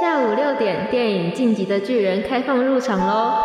[0.00, 3.42] 下午六点，电影《晋级的巨人》开放入场喽！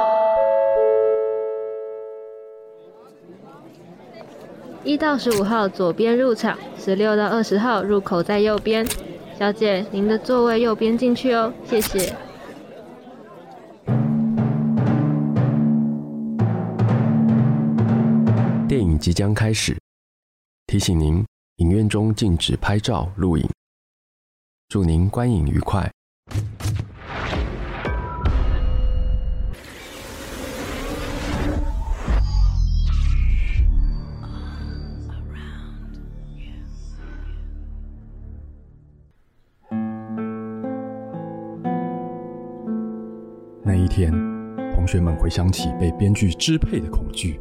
[4.81, 8.87] 一到十五号左边入场，十六到二十号入口在右边。
[9.37, 12.15] 小姐，您的座位右边进去哦，谢谢。
[18.69, 19.77] 电影即将开始，
[20.67, 21.25] 提醒您，
[21.57, 23.45] 影院中禁止拍照、录影。
[24.69, 25.91] 祝您观影愉快。
[43.63, 44.11] 那一天，
[44.73, 47.37] 同学们回想起被编剧支配的恐惧。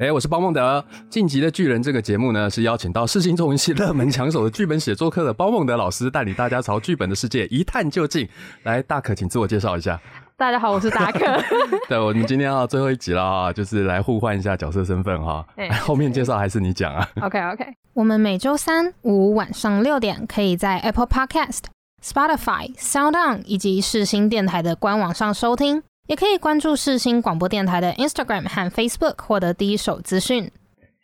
[0.00, 0.80] 哎，我是包梦德，
[1.10, 8.28] 《晋级的巨人》这个节目呢，是邀请到世新中文系热门抢手的剧本写作课的包梦德老师，带领大家朝剧本的世界一探究竟。
[8.62, 10.00] 来，大可，请自我介绍一下。
[10.36, 11.18] 大家好，我是大可。
[11.88, 15.44] 对，我们今天要最后一集了啊，就是来互换一下角色身份哈。
[15.80, 17.08] 后面介绍还是你讲啊。
[17.22, 21.62] OK OK，我们每周三五晚上六点，可以在 Apple Podcast、
[22.04, 25.82] Spotify、SoundOn 以及世新电台的官网上收听。
[26.08, 30.50] 也可以关注世新广播电台的 Instagram 和 Facebook，获得第一手资讯。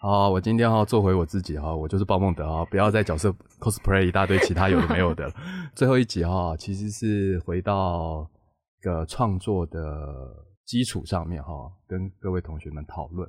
[0.00, 3.28] 好，我今天要做回我自己哈，我就是鲍孟德啊，不要再角色
[3.61, 5.30] cosplay 一大堆其他有的没有的。
[5.77, 8.27] 最后一集哈，其实是回到
[8.80, 9.78] 一个创作的
[10.64, 13.28] 基础上面哈，跟各位同学们讨论。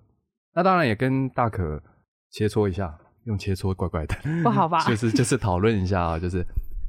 [0.53, 1.83] 那当然也跟大可
[2.31, 4.79] 切磋一下，用切磋怪怪的，不好吧？
[4.87, 6.41] 就是 就是讨论一下啊，就是。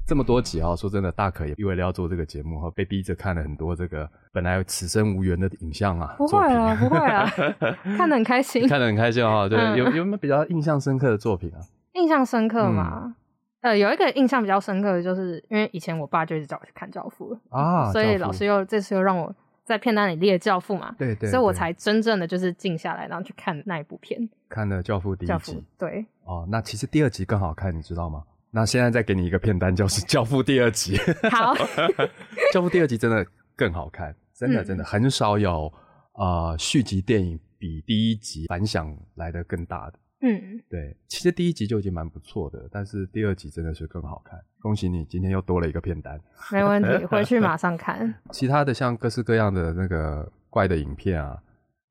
[0.06, 6.14] 这么多集啊，说真的，大可也因为要做这个节目哈，被逼着看了很多这个本来此生无缘的影像啊。
[6.16, 7.28] 不会啊，不会啊，
[7.98, 9.48] 看得很开心，看得很开心哈。
[9.48, 11.58] 对，有有没有比较印象深刻的作品啊？
[11.94, 13.16] 印象深刻嘛？
[13.62, 19.34] 呃，有一个印象比较深刻的，就是因为以前我爸就一直叫我去看《教父》啊，所以老师又这次又让我
[19.64, 24.28] 在片单里列《教父》嘛，对对，所以我才真正的就是静下来，然后去看那一部片。
[24.48, 26.06] 看了《教父》第一集，对。
[26.22, 28.22] 哦，那其实第二集更好看，你知道吗？
[28.56, 30.96] 那现在再给你一个片单，就是《教父》第二集。
[31.30, 31.52] 好，
[32.54, 33.22] 《教父》第二集真的
[33.54, 35.70] 更好看，真的真的很少有
[36.14, 39.98] 呃续集电影比第一集反响来的更大的。
[40.22, 44.40] 嗯，对，其实第一集就已经蛮不错的，但是第二集真的是更好看。
[44.62, 46.18] 恭喜你，今天又多了一个片单。
[46.50, 48.14] 没问题，回去马上看。
[48.32, 51.38] 其他的像各式各样的那个怪的影片啊，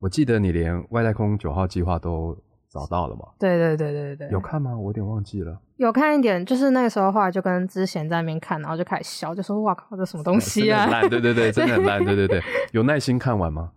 [0.00, 2.36] 我记得你连外太空九号计划都。
[2.68, 3.22] 找到了吗？
[3.38, 4.76] 对对对对对有看吗？
[4.76, 5.58] 我有点忘记了。
[5.76, 12.42] 有看一点，就是那个时候后来就跟之前在那边看，然后就开始笑，就说：“哇靠，这什么东西啊！”烂，对对对， 真的很烂，对对对。
[12.72, 13.72] 有耐心看完吗？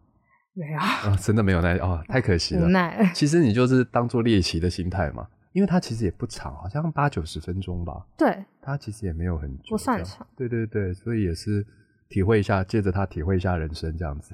[0.53, 2.65] 没有啊，真的没有耐哦，太可惜了。
[2.65, 3.07] 无奈。
[3.13, 8.05] 其实你就是当做猎奇的心态嘛，因为它其实也不长，好像八九十分钟吧。
[8.17, 8.45] 对。
[8.61, 10.25] 它其实也没有很久，不算长。
[10.37, 11.65] 对对对，所以也是
[12.07, 14.33] 体会一下，借着它体会一下人生这样子，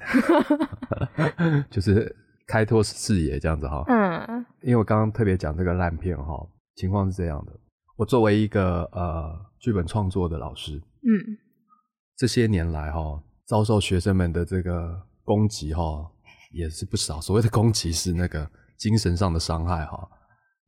[1.70, 2.14] 就是。
[2.48, 7.52] 开拓视野这样子哈，嗯，因为我刚刚特别讲这个烂片哈，情况是这样的，
[7.96, 11.36] 我作为一个呃剧本创作的老师，嗯，
[12.16, 16.08] 这些年来哈，遭受学生们的这个攻击哈，
[16.52, 17.20] 也是不少。
[17.20, 20.08] 所谓的攻击是那个精神上的伤害哈，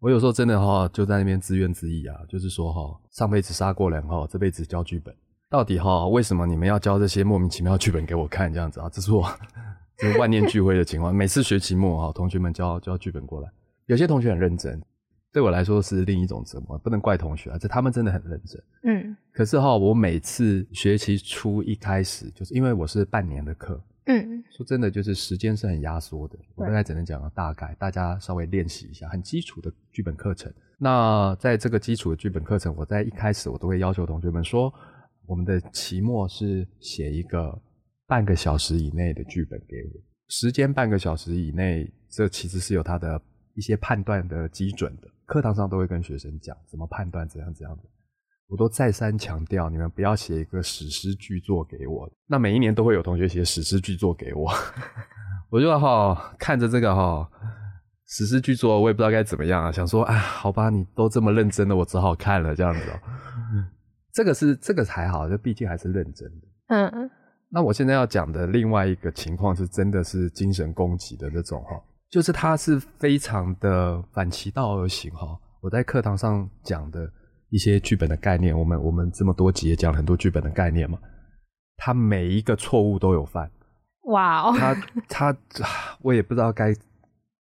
[0.01, 5.15] 我有时候真的哈就在那边自怨自艾啊，就是说哈，上辈子杀过人哈，这辈子教剧本，
[5.49, 8.89] 到底哈为什么你们要教这些莫名其妙剧本给我看这样子啊？
[8.89, 9.29] 这是我。
[10.01, 11.13] 是万念俱灰的情况。
[11.13, 13.51] 每次学期末哈，同学们交交剧本过来，
[13.87, 14.81] 有些同学很认真，
[15.39, 18.61] 对我来说是另一种折磨，不能怪同学啊，这他们真的很认真。
[18.83, 30.53] 嗯，可是哈，我每次学期初一开始，就是因为我是半年的课，嗯，说真的，就是时间是很压缩的，我刚才只能讲个大概，大家稍微练习一下，很基础的剧本课程。
[30.77, 34.75] 那在这个基础的剧本课程，我在一开始我都会要求同学们说，
[35.25, 37.57] 我们的期末是写一个。
[38.09, 43.21] 半个小时以内的剧本给我，时间半个小时以内，这其实是有它的
[43.53, 45.07] 一些判断的基准的。
[45.29, 47.83] 课堂上都会跟学生讲怎么判断，怎样怎样的，
[48.49, 52.11] 我都再三强调，你们不要写一个史诗巨作给我。
[52.27, 54.51] 那每一年都会有同学写史诗巨作给我，
[55.53, 57.31] 我就哈看着这个哈
[58.07, 62.99] 史诗巨作，我也不知道该怎么样啊，想说啊，好吧，你都这么认真的，我只好看了这样子哦。
[64.15, 66.49] 这个是这个还好，这毕竟还是认真的。
[66.69, 67.11] 嗯嗯。
[67.51, 75.39] 那我现在要讲的另外一个情况是，真的是精神攻击的那种哈，就是他是非常的反其道而行哈。
[75.61, 77.11] 我在课堂上讲的
[77.51, 80.99] 一些剧本的概念，我们我们这么多集也讲了很多剧本的概念嘛，
[81.77, 83.51] 他每一个错误都有犯。
[84.05, 84.55] 哇哦！
[84.57, 84.75] 他
[85.09, 85.37] 他
[86.01, 86.75] 我也不知道该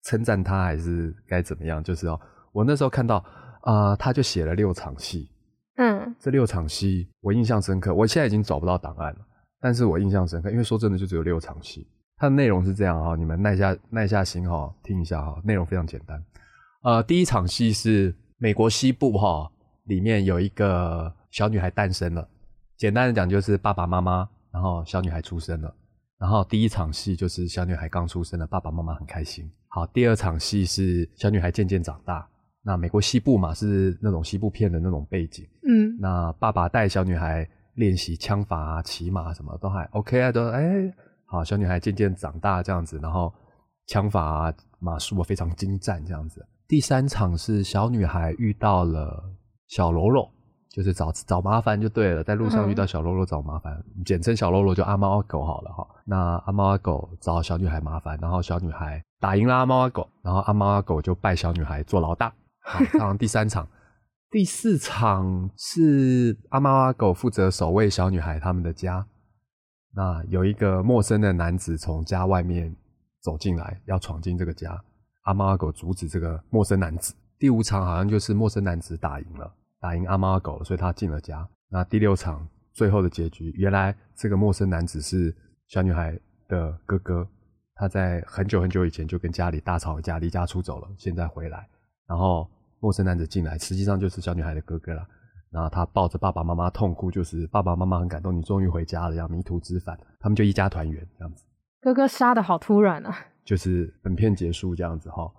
[0.04, 2.20] 称赞他还是该怎么样，就是哦，
[2.52, 3.24] 我那时候看到
[3.62, 5.32] 啊，他就写了六场戏，
[5.78, 9.20] 嗯，嗯，这六场戏我印象深刻，我现在已经找不到档案了，
[9.62, 11.88] 但是我印象深刻，因为说真的就只有六场戏，
[12.20, 16.22] 它的内容是这样哈，你们耐下耐下心哈听一下哈，内容非常简单。
[16.84, 19.50] 呃，第一场戏是美国西部哈，
[19.86, 22.28] 里面有一个小女孩诞生了，
[22.78, 25.74] 简单的讲就是爸爸妈妈，然后小女孩出生了。
[26.20, 29.50] 然后第一场戏就是小女孩刚出生了，爸爸妈妈很开心。
[29.70, 32.28] 好，第二场戏是小女孩渐渐长大。
[32.62, 35.48] 那美国西部嘛，是那种西部片的那种背景。
[35.66, 35.96] 嗯。
[35.98, 40.94] 那爸爸带小女孩练习枪法啊、骑马什么都还 OK 啊，都哎
[41.30, 41.44] 好。
[41.44, 43.34] 小女孩渐渐长大这样子，然后
[43.88, 46.46] 枪法啊、马术啊非常精湛这样子。
[46.68, 49.24] 第三场是小女孩遇到了
[49.68, 50.30] 小喽啰。
[50.72, 55.86] 就是找找麻烦就对了，在路上遇到小喽啰找麻烦，简称小喽啰就阿猫阿狗好了哈。
[56.06, 62.32] 那阿猫阿狗找小女孩麻烦，然后小女孩打赢了阿猫阿狗，然后阿猫阿狗就拜小女孩做老大。
[62.62, 63.68] 好，上第三场，
[64.30, 69.04] 第四场是阿猫阿狗负责守卫小女孩他们的家。
[69.94, 72.76] 那有一个陌生的男子从家外面
[73.22, 74.80] 走进来，要闯进这个家，
[75.24, 77.14] 阿猫阿狗阻止这个陌生男子。
[77.38, 79.54] 第五场好像就是陌生男子打赢了。
[79.82, 81.48] 打赢阿猫阿狗了，所以他进了家。
[81.70, 85.34] 那第六场最后的结局，原来这个陌生男子是
[85.68, 86.20] 小女孩
[86.50, 87.26] 的哥哥，
[87.76, 91.66] 他在很久很久以前就跟家里大吵一架，离家出走了，现在回来。
[92.08, 92.50] 然后
[92.82, 95.08] 陌生男子进来，实际上就是小女孩的哥哥了。
[95.52, 99.98] 然后他抱着爸爸妈妈痛哭，就是爸爸妈妈很感动，你终于回家了，要迷途知返。
[100.20, 101.44] 他们就一家团圆这样子。
[101.82, 103.16] 哥哥杀的好突然啊！
[103.46, 105.32] 就是本片结束这样子哈。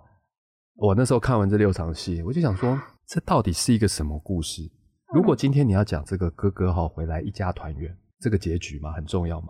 [0.76, 2.80] 我那时候看完这六场戏，我就想说。
[3.06, 4.70] 这到底是一个什么故事？
[5.12, 9.48] 如果今天你要讲这个哥哥哈回来一家团圆这个结局嘛，很重要嘛？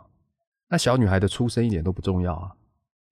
[0.71, 2.51] 那小女孩的出生一点都不重要啊。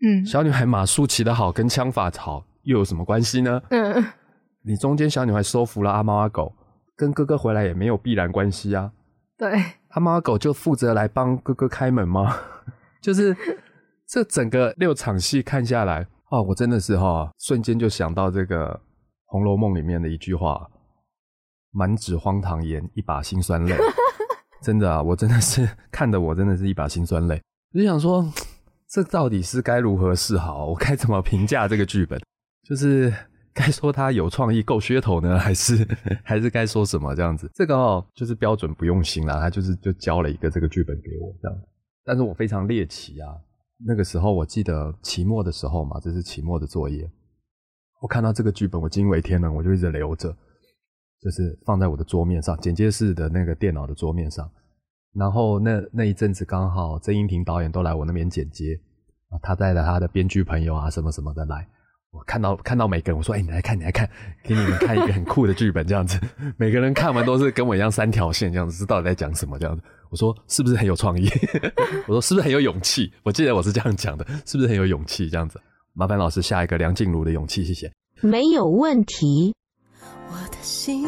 [0.00, 3.60] 嗯，小女孩马术骑得好，跟枪法好又有什么关系呢？
[3.68, 4.02] 嗯，
[4.62, 6.50] 你中间小女孩收服了阿猫阿狗，
[6.98, 8.92] 跟哥哥回来也没有必然关系啊。
[9.38, 9.50] 对，
[9.88, 12.36] 阿猫阿狗就负责来帮哥哥开门吗？
[13.00, 13.34] 就是
[14.06, 18.82] 这整个六场戏看下来，哦，我真的是哈，瞬间就想到这个。
[19.30, 20.66] 《红楼梦》里面的一句话
[21.70, 23.76] ：“满纸荒唐言，一把辛酸泪。
[24.64, 27.38] ”真的啊，我真的是看的，我真的是一把辛酸泪。
[27.74, 28.24] 我就想说，
[28.88, 30.64] 这到底是该如何是好？
[30.68, 32.18] 我该怎么评价这个剧本？
[32.66, 33.12] 就是
[33.58, 35.86] 该说他有创意、够噱头呢，还是
[36.22, 37.50] 还是该说什么这样子？
[37.52, 39.40] 这个哦，就是标准不用心啦。
[39.40, 41.58] 他就是就交了一个这个剧本给我这样。
[42.04, 43.28] 但是我非常猎奇啊。
[43.84, 47.10] 那个时候我记得期末的时候嘛，这是期末的作业。
[48.00, 50.34] 我看到这个剧本，我惊为天人，我就一直留着，
[51.20, 54.48] 就是放在我的桌面上，剪接室的那个电脑的桌面上。
[55.14, 58.78] 然后那那一阵子刚好曾荫庭导演都来我那边剪接，
[59.30, 61.66] 啊他带着他的编剧朋友啊什么什么的来，
[62.10, 64.08] 我看到看到每个人，我说：“哎，你来看，你来看，
[64.42, 66.18] 给你们看一个很酷的剧本，这样子。
[66.56, 69.82] ”每个人看完都是跟我一样三条线这样子，是到底在讲什么这样子？
[70.10, 71.28] 我说：“是不是很有创意？”
[72.08, 75.60] 我说：“是不是很有勇气？”我记得我是这样讲的，是不是很有勇气这样子？
[75.92, 77.92] 麻烦老师下一个梁静茹的勇气，谢谢。
[78.20, 79.54] 没有问题。
[80.30, 81.06] 我的心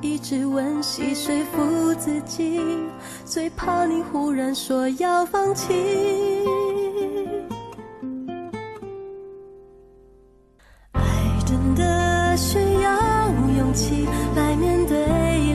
[0.00, 2.60] 一直温习说服自己，
[3.24, 5.72] 最怕你忽然说要放弃。
[11.62, 14.04] 真的需要勇气
[14.34, 14.96] 来面对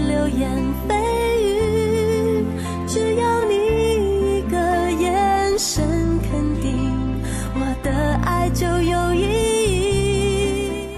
[0.07, 0.57] 流言
[0.87, 0.95] 蜚
[1.43, 2.45] 语，
[2.87, 6.89] 只要你一个眼神肯定，
[7.55, 7.91] 我的
[8.23, 10.97] 爱就有意义。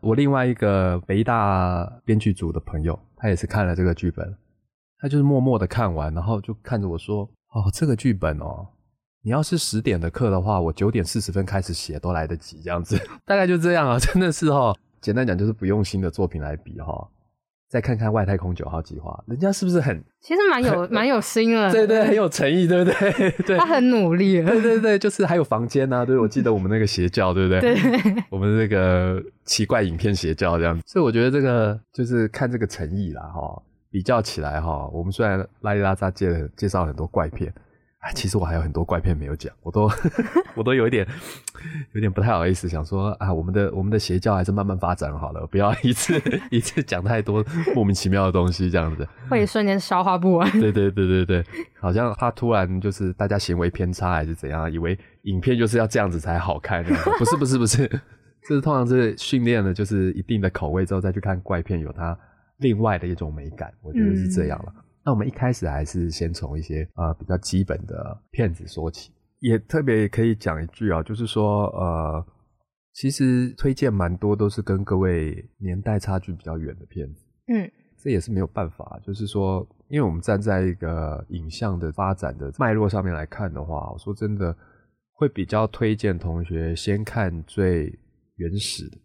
[0.00, 4.36] 我另外一个北大编剧组的朋友，他也是看了这个剧本，
[4.98, 7.22] 他就是默默的看完，然后就看着我说
[7.54, 8.66] ：“哦，这个剧本哦，
[9.22, 17.08] 你要是十点的课的话，我九点四十分开始写都来得及，这样子， 大概就这样啊，真的是哈，简单讲就是不用心的作品来比哈。”
[17.70, 20.02] 再看看外太空九号计划，人家是不是很？
[20.20, 23.30] 其实蛮有蛮有心了， 对对，很有诚意，对不对？
[23.46, 27.60] 对，他很努力，对对对，就是还有房间呐，对，我记得我们那个邪教，对不对？
[27.60, 37.54] 对，我们那个奇怪影片邪教这样子，所以我觉得这个就是看这个诚意啦，哈，比较起来哈，我们虽然拉里拉扎介介绍很多怪片。
[38.00, 39.90] 哎，其实我还有很多怪片没有讲，我都
[40.56, 41.06] 我都有一点
[41.92, 46.14] 有点不太好意思，想说啊，我们的我们的邪教还是慢慢发展好了，不要一次
[46.50, 50.50] 一次讲太多莫名其妙的东西，这样子 会瞬间消化不完。
[50.52, 51.44] 对对对对对，
[51.78, 56.82] 好像他突然就是大家行为偏差还是怎样，以为影片就是要这样子才好看，
[57.18, 57.86] 不是不是不是，
[58.48, 62.18] 这是通常是训练了就是一定的口味之后再去看怪片，有它
[62.56, 64.72] 另外的一种美感，我觉得是这样了。
[65.04, 72.24] 那我们一开始还是先从一些呃比较基本的片子说起，也特别可以讲一句啊，就是说呃，
[72.92, 77.24] 其实推荐蛮多都是跟各位年代差距比较远的片子。
[77.48, 84.54] 嗯，这也是没有办法，就是说，因为我们站在一个影像的发展的脉络上面来看的话，我说真的，
[85.14, 87.92] 会比较推荐同学先看最
[88.36, 88.98] 原始的，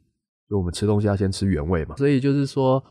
[0.49, 1.95] 就我们吃东西要先吃原味嘛。
[1.95, 2.83] 所以就是说，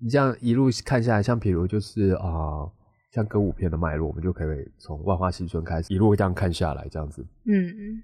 [0.00, 2.68] 你这样一路看下来，像比如就是啊。
[3.12, 7.26] 像歌舞片的脉络，我们就可以从万花新春开始一路这样看下来，这样子。
[7.44, 8.02] 嗯嗯，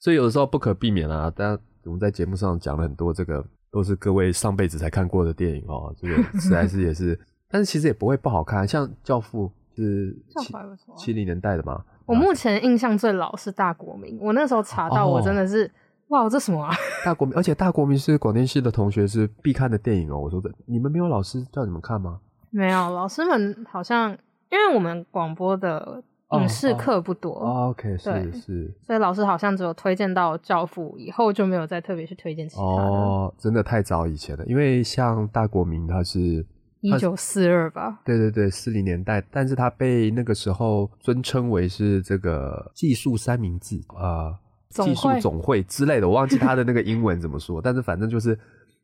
[0.00, 1.30] 所以有的时候不可避免啊。
[1.36, 1.50] 但
[1.84, 5.94] 我们在节目上讲了很多，这个都是各位上辈子才看过的电影哦。
[6.00, 8.66] 这个 实在是也是，但是其实也不会不好看。
[8.66, 10.54] 像《教父》是七
[10.96, 11.84] 七零年代的嘛。
[12.06, 15.70] 我目前印象最老是《大国民》，我那时候查到，我真的是
[16.08, 16.74] 哇，这什么啊？
[17.04, 20.18] 大国民，而且《大国民》是广电系的同学是必看的电影哦。
[20.18, 22.20] 我说的，你们没有老师叫你们看吗？
[22.50, 24.16] 没有，老师们好像。
[24.48, 32.82] 因为我们广播的影视课不多，OK，是是，所以老师好像只有推荐到《教父》，以后就没有再特别去推荐其他的。
[32.82, 36.46] 哦，真的太早以前了，因为像大国民他是
[36.80, 37.98] 一九四二吧？
[38.04, 44.38] 对对对，四零年代，但是他被那个时候尊称为是这个技术三明治啊，
[44.70, 48.38] 技术总会之类的，我忘记他的那个英文怎么说，但是反正就是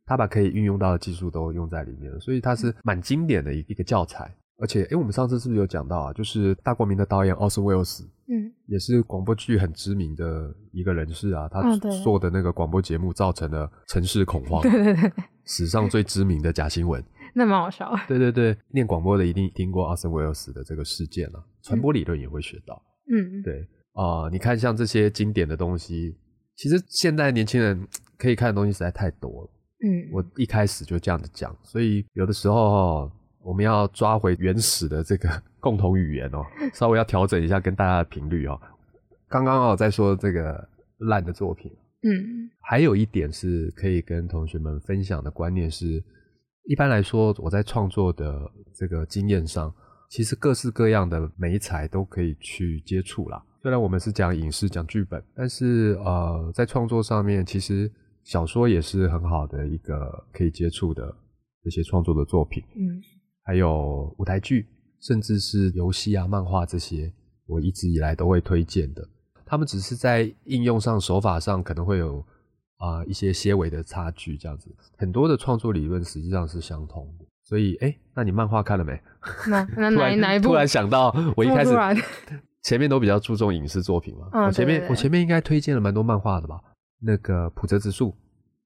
[0.05, 4.35] 他把可以运用到的技术都用在里面了，所以他是蛮经典的一一个教材。
[4.59, 6.13] 而且，哎，我们上次是不是有讲到啊？
[6.13, 11.49] 就是大国民的导演奥斯威尔斯，嗯，也是广播剧很知名的一个人士啊。
[11.49, 15.13] 他做的那个广播节目造成了城市恐慌， 对对对，
[15.47, 17.03] 史上最知名的假新闻，
[17.35, 17.93] 那蛮好笑。
[18.07, 22.81] 对对对，念广播的一定听过奥斯威尔斯的这个事件了，传播理论也会学到。
[23.11, 26.17] 嗯，对啊，你看像这些经典的东西，
[26.57, 27.87] 其实现在年轻人
[28.19, 29.51] 可以看的东西实在太多了。
[29.85, 33.11] 嗯，我一开始就这样子讲，所以有的时候。
[33.45, 38.57] 我们要抓回原始的这个 共同语言哦，稍微要调整一下跟大家的频率哦。
[39.29, 40.65] 刚刚哦在说这个
[40.99, 41.69] 烂的作品，
[42.05, 46.01] 嗯，还有一点是可以跟同学们分享的观念是，
[46.69, 49.75] 一般来说我在创作的这个经验上，
[50.09, 53.45] 其实各式各样的美材都可以去接触啦。
[53.63, 57.89] 虽然我们是讲影视讲剧本，但是呃在创作上面，其实
[58.25, 61.15] 小说也是很好的一个可以接触的
[61.63, 63.01] 这些创作的作品，嗯。
[63.45, 64.67] 还有舞台剧，
[65.01, 67.13] 甚至是游戏啊、漫画这些，
[67.47, 69.09] 我一直以来都会推荐的。
[69.47, 72.25] 他们只是在应用上、手法上可能会有
[72.79, 74.75] 啊一些些微的差距，这样子。
[74.97, 77.25] 很多的创作理论实际上是相通的。
[77.45, 79.01] 所以，哎，那你漫画看了没？
[79.49, 80.49] 那那 哪哪一部？
[80.49, 81.73] 突然想到，我一开始
[82.63, 84.29] 前面都比较注重影视作品嘛。
[84.47, 86.61] 我前面我前面应该推荐了蛮多漫画的吧？
[87.01, 88.15] 那个普泽直树。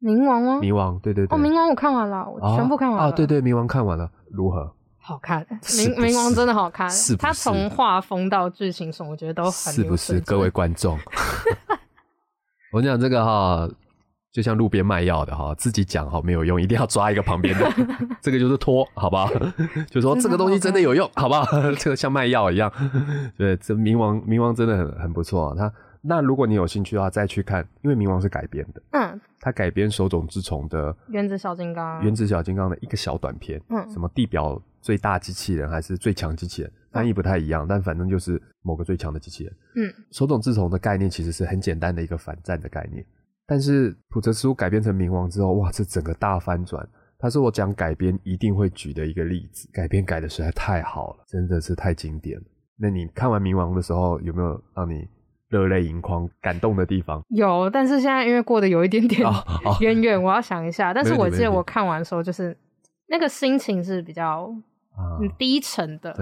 [0.00, 0.58] 冥王吗？
[0.60, 1.36] 冥王，对对对。
[1.36, 3.04] 哦，冥王我看完了，我全部看完了。
[3.04, 4.70] 啊，对对，冥王看完了，如何？
[4.98, 6.90] 好看， 冥冥王真的好看。
[6.90, 9.72] 是，他从画风到剧情什么，我觉得都很。
[9.72, 10.98] 是不是各位观众？
[12.72, 13.66] 我讲这个哈，
[14.36, 17.72] 就像路边卖药的哈，自己讲好没有用，一定要抓一个旁边的，
[18.20, 19.32] 这个就是托，好不好？
[19.88, 21.46] 就说这个东西真的有用，好不好？
[21.80, 22.70] 这个像卖药一样。
[23.34, 25.72] 对，这冥王冥王真的很很不错，他。
[26.02, 43.04] 那如果你有兴趣的话，再去看，因为冥王是改编的，嗯，他改编手冢治虫的《原子小金刚》，原子小金刚的一个小短片，嗯，什么地表最大机器人还是最强机器人，翻译不太一样，但反正就是某个最强的机器人，嗯，手冢治虫的概念其实是很简单的一个反战的概念，
[43.46, 46.86] 但是普泽书改编成冥王之后，哇，这整个大翻转，
[47.18, 52.44] 它是我讲改编一定会举的一个例子，改编改的实在太好了，真的是太经典了。
[52.78, 55.08] 那你看完冥王的时候，有没有让你？
[55.48, 59.22] 热泪盈眶、感动的地方有，但是现在因为过得有一点点
[59.80, 60.92] 远远，我要想一下。
[60.92, 62.54] 但是我记得我看完的时候，就是
[63.06, 64.52] 那个心情是比较
[65.38, 66.12] 低沉的，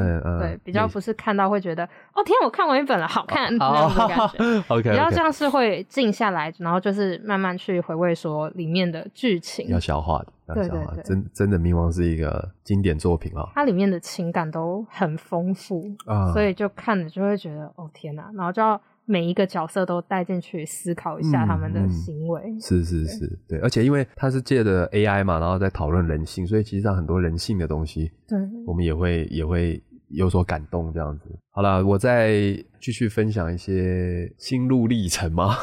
[0.40, 4.64] 对，比较不是看到会觉得哦天，我看完一本了，好看那样的感觉。
[4.74, 10.94] OK，比较像是会静下来，然后就是慢慢去回味说里面的剧情，要消化的，要消化。
[11.02, 18.80] 真真的，《冥王》是一个经典作品啊，它里面的情感都很丰富啊，所以就看着就会觉得哦天哪，然后就要。
[19.06, 31.24] 每一个角色都带进去思考一下他们的行为，是是是，对，而且因为他是借着 AI 嘛，然后在讨论人性，所以其实上很多人性的东西，对，我们也会也会有所感动这样子。
[31.50, 32.32] 好了，我再
[32.80, 35.54] 继续分享一些心路历程吗？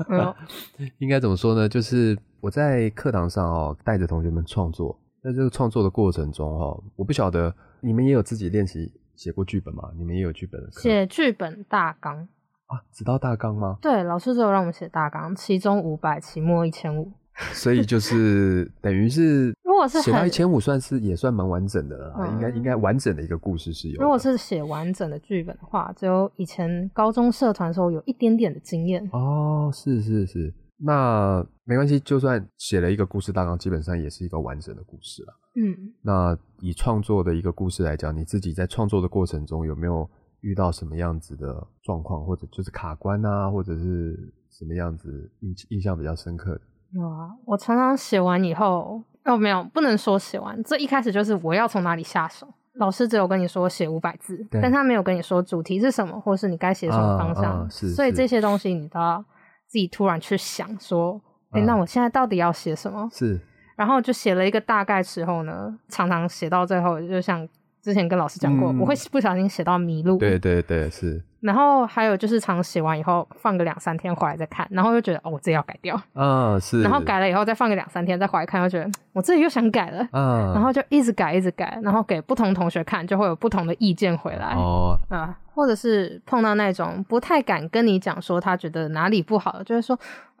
[0.98, 1.68] 应该怎么说呢？
[1.68, 9.90] 就是我在课堂上哦，带着同学们创作，在这个创作的过程中哦，我不晓得你们也有自己练习写过剧本吗？
[9.96, 12.28] 你们也有剧本的写剧本大纲。
[12.66, 13.78] 啊，只到大纲吗？
[13.80, 17.12] 对，老师只有让我们写大纲，期中五百，期末一千五。
[17.52, 22.28] 所以就是等于是， 如果是写到一千五，算是也算蛮完整的了。
[22.32, 24.00] 应该应该完整的一个故事是有。
[24.00, 29.06] 如果是写完整的剧本的话，只有以前高中社团时候有一点点的经验。
[29.12, 35.34] 哦，是是是，那没关系，就算写了一个故事大纲，基本上也是一个完整的故事了。
[35.56, 40.08] 嗯，那以创作的一个故事来讲，你自己在创作的过程中有没有
[40.46, 46.60] 遇到什么样子的状况，或者就是卡关啊，或者是什么样子印印象比较深刻的？
[46.92, 52.46] 有啊，我常常写完以后，哦，没有，不能说写完，这一开始就是我要从哪里下手。
[52.74, 57.68] 老师只有跟你说写五百字，但他没有跟你说主题是什么，或是你该写什么方向。
[57.68, 59.24] 所以这些东西你都要
[59.66, 63.08] 自己突然去想，说，哎，那我现在到底要写什么？
[63.10, 63.40] 是。
[63.76, 67.46] 然后就写了一个大概之后呢，常常写到最后，就像
[67.86, 70.18] 之前跟老师讲过，我会不小心写到迷路。
[70.18, 71.22] 对对对，是。
[71.38, 75.94] 然后还有就是常写完以后放个两三天回来再看，然后又觉得哦，我这要改掉。
[76.12, 76.82] 啊，是。
[76.82, 80.04] 然后改了以后再放个两三天再回来看，又觉得我自己又想改了。
[80.10, 80.52] 嗯。
[80.52, 84.54] 然后就一直改，一直改，然后给不同同学看，就会有不同的意见回来。
[84.56, 84.98] 哦。
[85.08, 89.96] 啊，或者是碰到那种不太敢跟你讲说他觉得哪里不好，就是说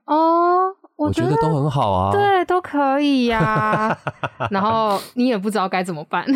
[0.06, 0.74] 哦。
[0.96, 3.96] 我觉得都很好啊，对，都可以呀。
[4.50, 6.26] 然后你也不知道该怎么办。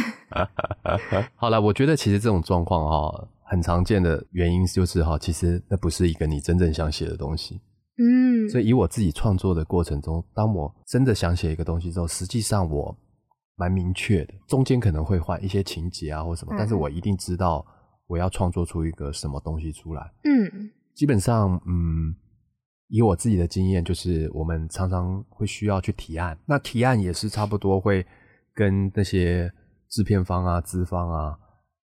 [1.35, 7.61] 好了，我觉得其实这种状况哈，很常见的原因就是哈，其实那不是一个你真正想写的东西。
[7.97, 8.49] 嗯。
[8.50, 12.95] 所以以我自己创作的过程中，当我真的想写一个东西之后，实际上我
[13.57, 17.64] 蛮明确的，中间可能会换一些情节啊或什么，但是我一定知道
[18.07, 20.12] 我要创作出一个什么东西出来。
[20.25, 20.71] 嗯。
[20.95, 22.14] 基本上，嗯。
[22.90, 28.04] 以我自己的经验，就是我们常常会需要去提案，那提案也是差不多会
[28.52, 29.50] 跟那些
[29.88, 31.38] 制片方啊、资方啊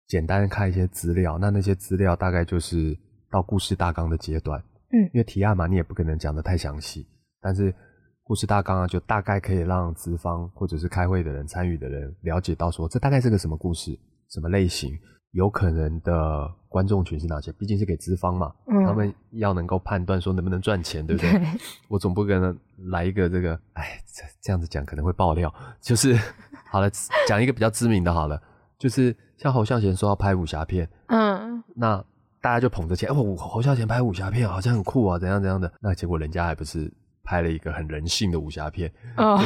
[0.06, 2.96] 简单看一些资料，那那些资料大概就是
[3.30, 4.60] 到故事大纲的阶段，
[4.92, 7.06] 嗯，因为提案嘛，你也不可能讲的太详细，
[7.40, 7.74] 但是
[8.22, 14.92] 故事大纲啊，就大概可以让资方或者是开会的人、参与的人了解到说，这大概是个什么故事，什么类型。
[15.32, 17.52] 有可能的观众群是哪些？
[17.52, 21.40] 毕竟是给资方嘛，他们要能够判断说能不能赚钱，对不对？
[21.88, 22.56] 我总不可能
[22.88, 25.52] 来一个这个，哎，这这样子讲可能会爆料。
[25.80, 26.18] 就是
[26.70, 26.90] 好了，
[27.28, 28.40] 讲一个比较知名的，好了，
[28.78, 32.04] 就是像侯孝贤说要拍武侠片，嗯，那
[32.40, 35.72] 大家就捧着钱，哦，侯孝贤拍武侠片好像很酷啊，怎样怎样的？
[35.80, 38.92] 那结果人家还不是拍了一个很人性的武侠片？
[39.16, 39.38] 哦。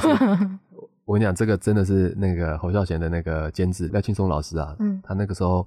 [1.06, 5.66] 我跟你讲，这个真的是那个侯孝贤的那个监制廖庆松老师啊，嗯他那个时候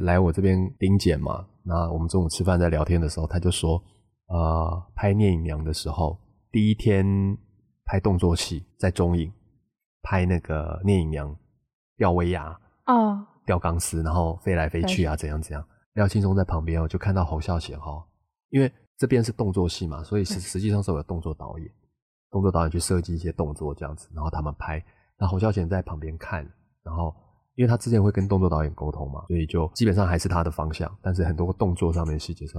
[0.00, 3.82] 来我这边盯检嘛，那我们中午吃饭在聊天的时候，他就说，
[4.28, 6.18] 呃，拍聂隐娘的时候，
[6.50, 7.06] 第一天
[7.84, 9.30] 拍动作戏在中影
[10.02, 11.36] 拍那个聂隐娘
[11.98, 15.62] 吊威亚哦，吊钢丝，然后飞来飞去啊，怎样怎样，
[15.94, 18.02] 廖庆松在旁边哦，就看到侯孝贤哈，
[18.48, 21.70] 因为这边是动作戏嘛，所以实实际上是有动作导演。
[22.32, 24.82] 动作导演去设计一些动作这样子，然后他们拍。
[25.18, 26.44] 那侯孝贤在旁边看，
[26.82, 27.14] 然后
[27.54, 30.90] 因为他之前会跟动作导演沟通嘛，所以就基本上还是他的方向。
[31.02, 32.54] 但是很多动作上面细节是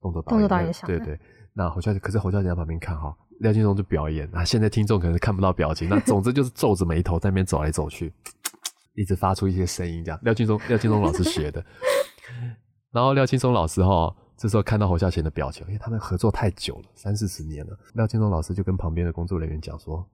[0.00, 0.30] 动作导演。
[0.30, 1.18] 动作导演想对对。
[1.52, 4.44] 那侯孝贤可是侯孝贤在旁边看哈，廖金松就表演啊。
[4.44, 8.14] 现在听众可能看不到表情，那总之就是皱着眉头在那边走来走去，
[8.94, 10.20] 一直发出一些声音这样。
[10.22, 11.64] 廖金松廖金松老师学的。
[12.92, 14.14] 然后廖金松老师哈。
[14.36, 17.78] 这时候看到侯孝贤的表情，因为他们合作太久了，三四十年了。
[17.94, 20.06] 廖建忠老师就跟旁边的工作人员讲说：“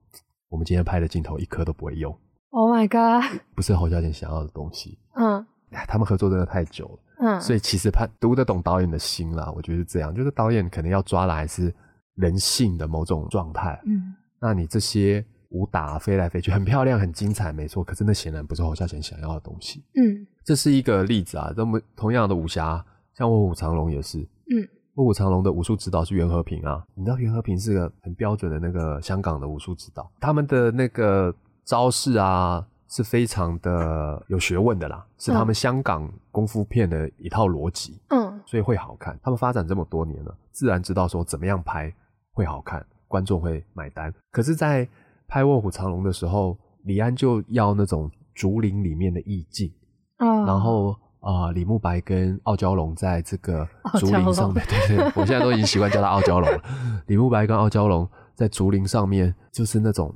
[0.47, 2.17] 我们今天拍的镜头一颗都不会用。”
[2.51, 3.41] Oh my god！
[3.53, 4.97] 不是侯孝贤想要的东西。
[5.15, 5.45] 嗯，
[5.87, 6.99] 他们合作真的太久了。
[7.19, 9.51] 嗯，所以其实他读得懂导演的心啦。
[9.53, 11.73] 我觉得是这样，就是导演可能要抓的还是
[12.15, 13.77] 人性的某种状态。
[13.85, 17.83] 嗯，那你这些武打飞来飞去很漂亮很精彩，没错。
[17.83, 19.83] 可是那显然不是侯孝贤想要的东西。
[19.95, 21.51] 嗯，这是一个例子啊。
[21.57, 22.85] 那么同样的武侠。
[23.15, 26.83] 像卧虎藏龙也是，嗯，卧虎藏龙的武术指导是袁和平啊。
[26.95, 39.19] 你知道袁和平是个很标准的那个香港的武术指导，他们的那个招式啊是非常的有学问的啦，是他们香港功夫片的一套逻辑，嗯，所以会好看。
[39.23, 41.93] 他们发展这么多年了，自然知道说怎么样拍
[42.33, 44.13] 会好看，观众会买单。
[44.31, 44.87] 可是，在
[45.27, 49.71] 拍卧虎藏龙的时候，李安就要那种竹林里面的意境，
[50.17, 50.95] 哦，然后。
[51.23, 53.65] 啊，李慕白跟傲娇龙在这个
[53.97, 56.61] 竹林上面，对对，我现在都已经习惯叫他傲娇龙了。
[57.07, 60.13] 李慕白跟傲娇龙在竹林上面，就是那种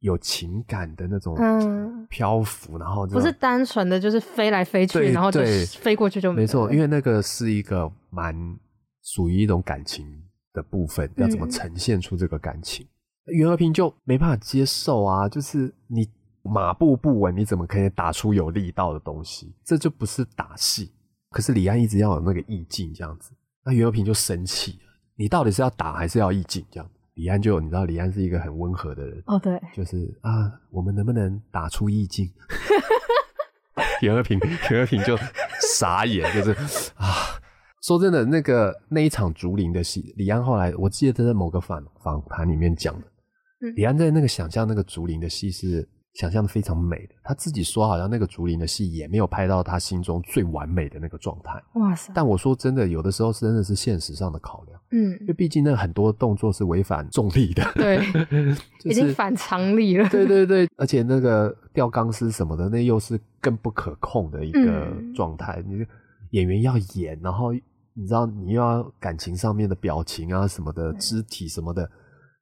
[0.00, 1.34] 有情感的那种
[2.10, 5.40] 漂浮，然后不是单纯的就是飞来飞去，然后就
[5.80, 8.34] 飞过去就没错，因为那个是一个蛮
[9.02, 10.06] 属于一种感情
[10.52, 12.86] 的部分，要怎么呈现出这个感情？
[13.24, 16.06] 袁和平就没办法接受啊，就是你。
[16.42, 19.54] 马步不稳，你怎么可以打出有力道的东西？
[19.64, 20.90] 这就不是打戏。
[21.30, 23.30] 可是李安一直要有那个意境，这样子，
[23.64, 24.78] 那袁和平就生气了。
[25.14, 26.66] 你到底是要打还是要意境？
[26.70, 29.22] 这样，李安就你知道，李安是一个很温和的人。
[29.26, 32.28] 哦，对，就是啊，我们能不能打出意境？
[34.02, 35.16] 袁和平， 袁和平就
[35.76, 36.50] 傻眼，就是
[36.94, 37.38] 啊，
[37.82, 43.06] 说真的，那个那一场竹林的戏，李安后来我记得他在某个访访谈里面讲的，
[43.76, 45.88] 李安在那个想象那个竹林的戏是。
[46.14, 47.14] 想象的非常美的。
[47.22, 51.62] 他自己说，好像那个竹林的戏也没有拍到他心中最完美的那个状态。
[51.74, 52.12] 哇塞！
[52.14, 54.80] 但我说真的，有的时候真的是现实上的考量。
[54.90, 58.04] 嗯，因为毕竟那很多动作是违反重力的，对，
[58.84, 60.08] 已经反常理了。
[60.08, 65.62] 对对对，而且那个吊钢丝什么的，那又是更不可控的一个状态。
[65.64, 65.86] 你
[66.30, 67.52] 演员要演，然后
[67.94, 71.88] 你知道你又要感情上面的表情啊什么的，肢体什么的，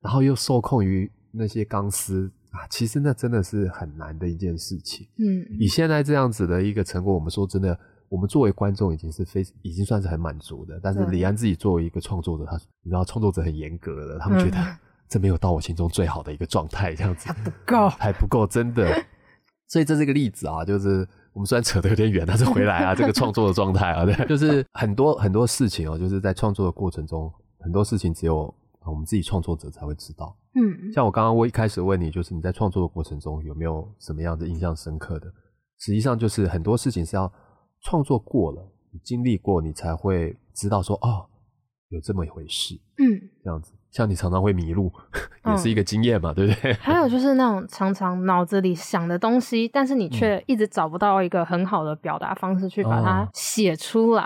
[0.00, 2.30] 然后又受控于那些钢丝。
[2.50, 5.06] 啊，其实那真的是很难的一件事情。
[5.18, 10.80] 嗯，以现在这样子的一个成果，我们说真的，我们作为观众已经是非已经算是很满足的。
[10.82, 14.56] 但是李安自己作为一个创作者，他你知道创作者很严格的，他们觉得
[15.08, 19.04] 这没有到我心中最好的一个状态，这样子还不够，还不够，真的。
[19.68, 27.30] 所以这是一个例子啊，就是我们虽然扯得有点远，但是回来啊，这个创作的状态啊，对， 就是很多很多事情哦，就是在创作的过程中，
[27.60, 28.54] 很多事情只有。
[28.86, 35.26] 我们自己创作者才会知道，嗯，像我刚刚我一开始问你，就是你在创作的过程中有没有什么样的印象深刻的？
[35.78, 37.30] 实际上就是很多事情是要
[37.82, 41.28] 创作过了，你经历过，你才会知道说，哦，
[41.88, 43.04] 有这么一回事，嗯，
[43.44, 43.72] 这样子。
[43.98, 44.92] 像你常常会迷路，
[45.44, 46.72] 也是一个经验嘛，对不对？
[46.78, 54.24] 还有就是那种常常脑子里想的东西，但是你却一直找不到一个很好的表达方式去把它写出来。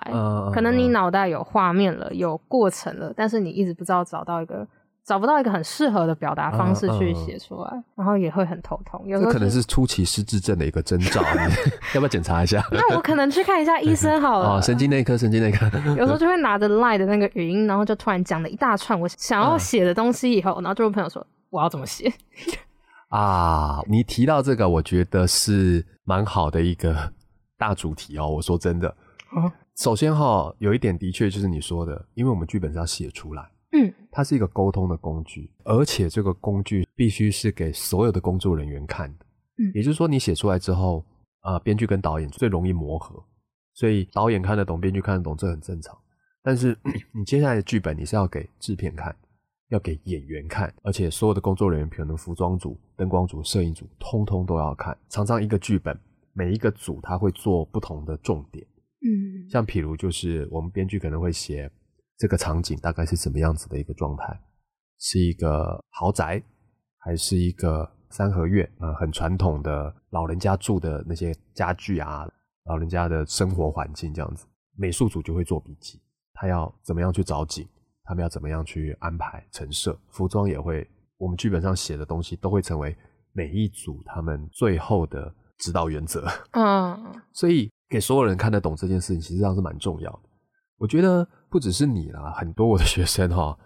[0.53, 4.69] 可能你脑袋有画面了，有过程了，但是你一直不知道找到一个。
[5.05, 9.03] 找不到一个很适合的表达方式去写出来，然后也会很头痛。
[9.07, 11.21] 有时候可能是初期失智症的一个征兆，
[11.95, 12.65] 要不要检查一下？
[12.71, 14.59] 那我可能去看一下医生好了。
[14.59, 15.67] 哦，神经内科，神经内科。
[15.99, 22.13] 有时候就会拿着 Line 的那个语音，然后就突然讲了一大串我想要写的东西，以后，然后就问朋友说我要怎么写。
[23.11, 27.13] 啊，你提到这个，我觉得是蛮好的一个
[27.59, 28.29] 大主题哦。
[28.29, 28.95] 我说真的，
[29.77, 33.52] 首先哈，有一点的确就是你说的，因为我们剧本是要写出来。
[33.73, 39.25] 嗯，它是一个沟通的工具，而且这个工具必须是给所有的工作人员看的。
[39.57, 41.03] 嗯，也就是说，你写出来之后，
[41.43, 43.25] 呃，编剧跟导演最容易磨合，
[43.73, 45.97] 所以导演看得懂，编剧看得懂，这很正常。
[46.43, 46.77] 但是
[47.15, 49.17] 你接下来的剧本，你是要给制片看，
[49.71, 54.95] 要给演员看，而且所有的工作人员，可能服装组、灯光组、摄影组，通通都要看。
[55.09, 55.99] 常常一个剧本，
[56.35, 58.67] 每一个组他会做不同的重点。
[59.01, 61.71] 嗯，像譬如就是我们编剧可能会写。
[62.23, 64.41] 这个场景大概是什么样子的一个状态？
[65.01, 66.41] 是一个豪宅，
[66.99, 68.65] 还是一个三合院？
[68.79, 72.25] 呃，很传统的老人家住的那些家具啊，
[72.67, 74.47] 老人家的生活环境这样子。
[74.77, 76.01] 美术组就会做笔记，
[76.33, 77.67] 他要怎么样去找景，
[78.05, 82.97] 他们要怎么样去安排陈设，服装也会，我们剧本上写的东西都会成为
[83.33, 86.25] 每一组他们最后的指导原则。
[86.53, 86.97] 嗯，
[87.35, 90.29] 所以给所有人看得懂这件事情，实际上是蛮重要的。
[90.83, 93.57] 我觉得不只是你啦，很多我的学生哈，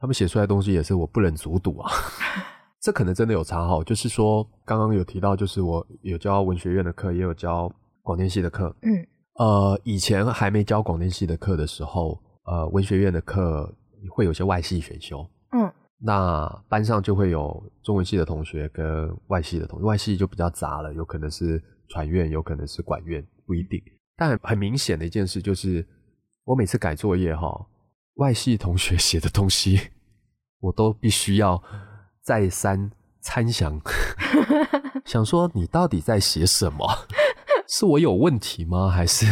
[0.00, 1.88] 他们写出来的东西也是我不忍卒读啊。
[2.82, 8.74] 这可能真的有差哈，就是说刚刚有提到，就是我有教文学院的课，也有教广电系的课。
[8.82, 13.72] 嗯，呃，以前还没教广电系的课的时候，呃，文学院的课
[14.10, 15.24] 会有些外系选修。
[15.52, 23.80] 嗯，那班上就会有中文系的同学跟外系的同学，外系就比较杂了，有可能是传院，有可能是管院，不一定。
[24.16, 25.86] 但很明显的一件事就是。
[26.44, 27.66] 我每次改作业哈，
[28.14, 29.80] 外系同学写的东西，
[30.60, 31.62] 我都必须要
[32.22, 33.80] 再三参详，
[35.06, 36.86] 想说你到底在写什么？
[37.66, 38.90] 是我有问题吗？
[38.90, 39.24] 还是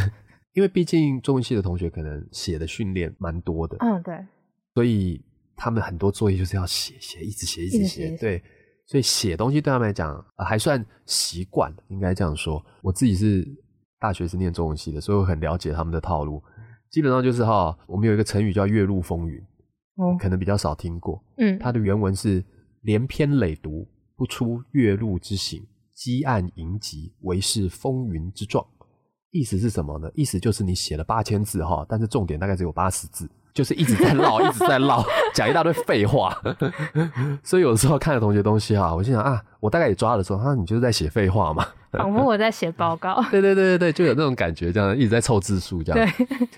[0.55, 4.27] 因为毕竟中文系的同学可能写的训练蛮多的，嗯，对，
[4.75, 5.23] 所以
[5.55, 8.43] 他们很多作业就是要写写，一直写一直写，对，
[8.87, 12.65] 所以写东西对他们来讲还算习惯，应该这样说。
[12.81, 13.47] 我自己是
[14.01, 16.43] 大学是念中文系的，所以我很了解他们的套路。
[16.93, 19.43] 基本上就是哈，我们有一个成语叫“月入风云”，
[19.97, 21.21] 哦，可能比较少听过。
[21.39, 22.45] 嗯，它的原文是
[22.83, 25.63] “连篇累读，不出月露之形；
[25.95, 28.65] 积案盈集，为是风云之状。”
[29.33, 30.11] 意思是什么呢？
[30.15, 35.03] 意思就是你写了八千字哈，但是重点大概只有八十字，就是一直在唠， 一直在唠，
[35.33, 36.37] 讲一大堆废话。
[37.43, 43.25] 所以有的时候看了同学东西哈，我心想啊，我大概也抓了说，哈，你就是在写废话嘛，仿佛我在写报告。
[43.33, 46.07] 对对对对对，就有那种感觉，这样一直在凑字数这样。
[46.07, 46.49] 对。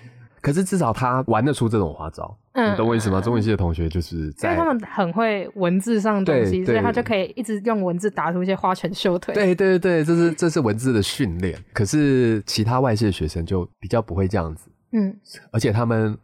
[0.45, 3.19] 可是至少他玩得出这种花招，你懂我意思吗？
[3.19, 9.33] 中文系的同学就是在，因为他们很会文字上的东西，所以他就可以一直用文字打出一些花拳绣腿。
[9.33, 11.59] 对对对，这是这是文字的训练。
[11.73, 15.17] 可是其他外系的学生就比较不会这样子，嗯，
[15.51, 16.15] 而且他们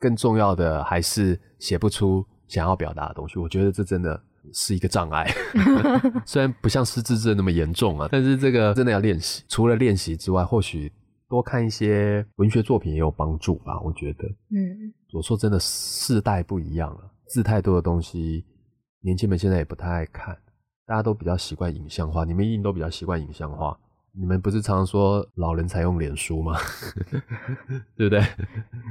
[0.00, 3.38] 更重要的还是写不出想要表达的东西。
[3.38, 4.20] 我觉得这真的
[4.52, 5.32] 是一个障碍，
[6.26, 9.44] 虽然不像失智症那么严重啊，但是这个真的要练习。
[9.46, 10.90] 除了练习之外，或许。
[11.28, 14.26] 多看一些文学作品也有帮助吧，我觉得。
[14.50, 18.44] 嗯，我说真的，世代不一样了，字太多的东西，
[19.00, 20.36] 年轻们现在也不太爱看。
[20.86, 23.78] 大家都比较习惯影像化，你们一定都比较习惯影像化。
[24.18, 26.56] 你们不是常常说老人才用脸书吗？
[27.94, 28.20] 对不对？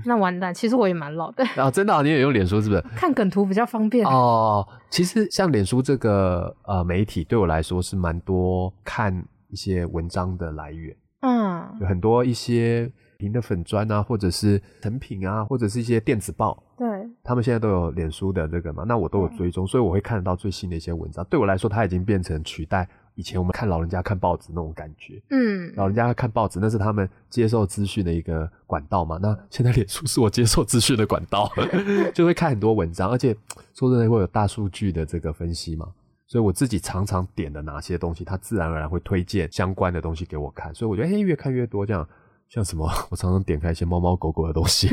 [0.05, 1.71] 那完蛋，其实我也蛮老的啊！
[1.71, 2.81] 真的，你也用脸书是不是？
[2.95, 4.65] 看梗图比较方便哦。
[4.91, 10.95] 其实像脸书这个呃媒体，对我来说是蛮多看一些文章的来源。
[11.27, 16.63] 嗯，有很多一些评的粉砖啊，或者是成品啊，或者是一些电子报。
[16.77, 16.87] 对，
[17.23, 21.25] 他们现在都有脸书的这个嘛，那我都有追踪，所以我会看得到最新的一些文章。
[21.29, 22.87] 对我来说，它已经变成取代。
[23.15, 29.17] 以前我们看老人家看报纸那种感觉，嗯，老人家看报纸那是他们接受资讯的一个管道嘛。
[29.19, 31.51] 那现在脸书是我接受资讯的管道，
[32.13, 33.35] 就会看很多文章，而且
[33.73, 35.87] 说真的会有大数据的这个分析嘛。
[36.27, 40.73] 所以我自己常常点的哪些东西，它自然而然会推荐相关的东西给我看。
[40.75, 42.07] 所以我觉得，哎，越看越多这样。
[42.49, 42.89] 像什么？
[43.11, 44.87] 我常常点开一些猫猫狗狗的东西，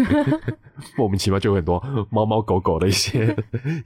[0.99, 3.33] 莫名其妙就有很多猫猫狗狗的一些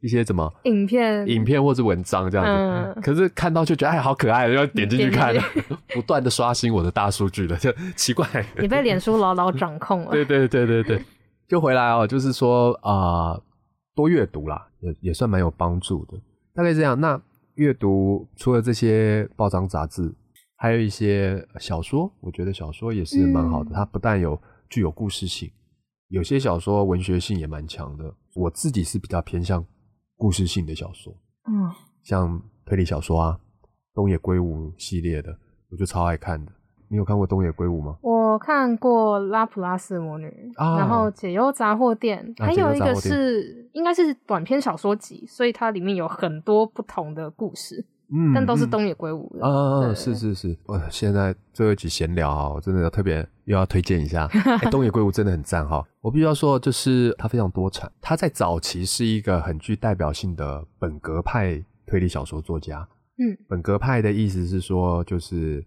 [0.00, 2.46] 一些什么 影片、影片或者文章这样
[2.94, 3.00] 子。
[3.02, 5.34] 可是看到就觉得哎，好可爱，要点进去看，
[5.92, 8.26] 不断的刷新我的大数据了，就奇怪。
[8.58, 10.12] 你被脸书牢牢掌控了。
[10.12, 11.04] 对对对对对，
[11.46, 13.38] 就回来哦，就是说啊，
[13.94, 16.16] 多阅读啦，也也算蛮有帮助的。
[16.54, 16.98] 大概这样。
[16.98, 17.20] 那
[17.58, 20.14] 阅读除了这些报章杂志。
[20.54, 23.70] 还有一些小说，我觉得小说也是蛮好的。
[23.72, 25.50] 它不但有具有故事性，
[26.08, 28.12] 有些小说文学性也蛮强的。
[28.34, 29.64] 我自己是比较偏向
[30.16, 31.12] 故事性的小说，
[31.48, 31.70] 嗯，
[32.02, 33.40] 像推理小说啊，
[33.92, 35.36] 东野圭吾系列的，
[35.70, 36.52] 我就超爱看的。
[36.88, 37.96] 你有看过东野圭吾吗？
[38.00, 40.26] 我看过《拉普拉斯魔女》，
[40.78, 47.84] 然后《解忧杂货店》，还有一个是应该是短篇小说集，所以它里面有很多不同的故事。
[48.10, 49.46] 嗯，但都是东野圭吾的。
[49.46, 54.26] 啊，是是是，我现在最后一集闲聊啊，我真的要特别又要推荐一下，
[54.72, 55.84] 东野圭吾真的很赞哈。
[56.00, 62.88] 我必须要说，就是他非常多产，他在早期是一个很具代表性的本格派推理小说作家。
[63.18, 65.62] 嗯，本格派的意思是说，就是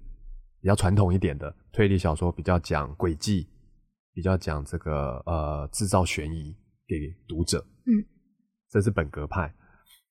[0.61, 3.47] 比较传统一点的推理小说，比较讲诡计，
[4.13, 6.55] 比较讲这个呃制造悬疑
[6.87, 6.95] 给
[7.27, 7.59] 读者。
[7.85, 7.91] 嗯，
[8.69, 9.53] 这是本格派。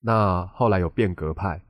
[0.00, 1.62] 那后来有变革派。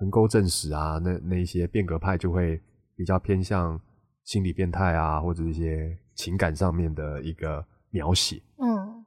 [0.00, 2.62] 横沟正史啊，那那一些变革派就会
[2.94, 3.76] 比较偏向
[4.22, 8.40] 心理变态啊，或者一些情感上面的一个描写。
[8.58, 9.04] 嗯，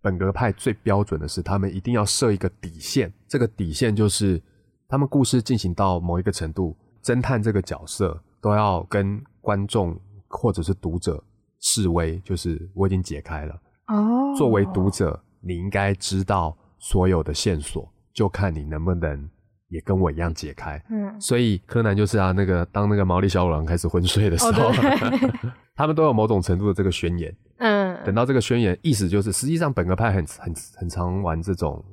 [0.00, 4.40] 本格派最标准的是，他们一定要设一个底线，这个底线就是
[4.86, 9.98] 他们故事进行到某一个程度，侦探这个角色都要跟观众
[10.28, 11.22] 或者是读者
[11.60, 13.60] 示威，就是我已经解开了。
[13.86, 19.28] 哦，作为读者，你应该知道所有的线索，就看你能不能。
[19.70, 24.72] 也跟我一样解开，嗯，所以柯南就是啊，那个当那个毛利小五郎开始昏睡的时候，
[25.76, 31.84] 他们都有某种程度的这个宣言，嗯，等到这个宣言，意思就是实际上本格派很很很常玩这种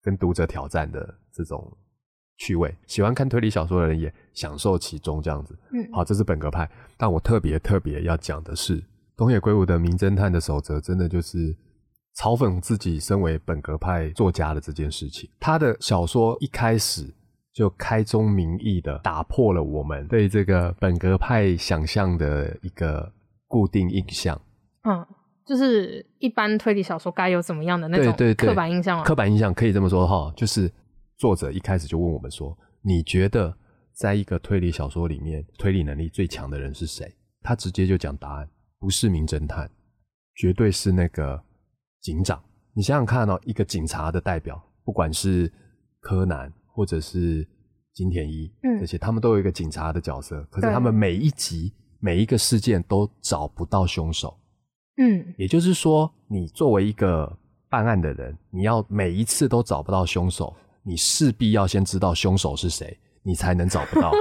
[0.00, 1.76] 跟读者挑战的这种
[2.36, 8.82] 趣味，喜欢看推理小说的人也享受其中这样子，嗯，好，这是本格派，但我特别特别要讲的是
[9.16, 11.56] 东野圭吾的《名侦探的守则》，真的就是。
[12.18, 17.04] 嘲讽自己身为本格派作家的这件事情，他的小说一开始
[17.52, 23.12] 就开宗明义的打破了我们对这个本格派想象的一个
[23.46, 24.40] 固定印象。
[24.84, 25.06] 嗯，
[25.44, 30.72] 就是一般推理小说该有怎么样的那种刻板印象啊刻板印象可以这么说哈，就是
[31.16, 33.56] 作者一开始就问我们说：“你觉得
[33.92, 38.48] 在一个推理小说里面，推理能力最强的人是谁？”他直接就讲答案，
[38.78, 39.70] 不是名侦探，
[40.34, 41.42] 绝对是那个。
[42.02, 42.40] 警长，
[42.72, 45.52] 你想想看哦，一个警察的代表，不管是
[45.98, 47.44] 柯南或者是
[47.92, 54.38] 金田一，嗯，这些他们都有一个警察的角色，可是他们每一集每一个事件都找不到凶手，
[54.98, 57.36] 嗯，也就是说，你作为一个
[57.68, 60.54] 办案的人，你要每一次都找不到凶手，
[60.86, 64.12] 你势必要先知道凶手是谁，你才能找不到。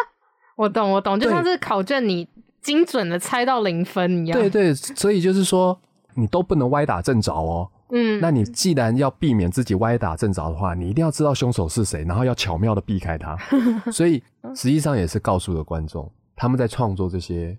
[0.56, 2.26] 我懂，我懂，就像是考卷，你
[2.62, 4.40] 精准的猜到零分一样。
[4.40, 5.78] 对对，所以就是说。
[6.18, 7.70] 你都不能歪打正着哦。
[7.90, 13.36] 嗯，那你既然要避免自己歪打正着的话，你一定要知道凶手是谁，然后要巧妙的避开他。
[13.92, 14.22] 所以
[14.54, 17.54] 实际上也是告诉了观众，他们在创作这些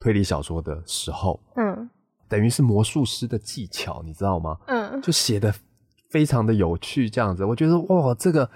[0.00, 1.90] 推理小说的时候，嗯，
[2.30, 4.56] 等于是魔术师的技巧，你知道吗？
[4.68, 5.54] 嗯，就写的
[6.08, 8.48] 非常的有趣，这样子，我觉得哇，这个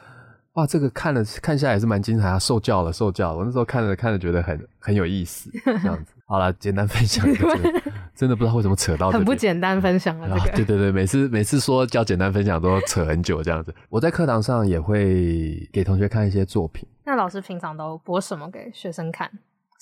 [0.55, 3.39] 哇，这个看了看下来也是蛮精彩啊，受教了，受教了。
[3.39, 6.13] 我那时候看着看着觉得很很有意思， 这样子。
[6.27, 7.47] 好了，简单分享一个，
[8.15, 10.57] 真的不知道为什么扯到很不简单分享了这个。
[10.57, 13.75] 对对对，每次每次说教简单分享都扯很久这样子。
[13.91, 16.89] 我在课堂上也会给同学看一些作品。
[17.05, 19.31] 那老师平常都播什么给学生看？